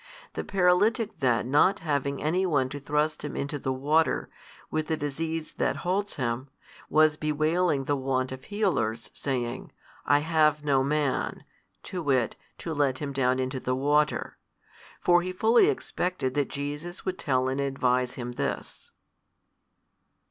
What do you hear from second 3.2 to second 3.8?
him into the